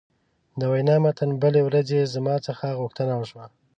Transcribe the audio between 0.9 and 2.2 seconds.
متن: بلې ورځې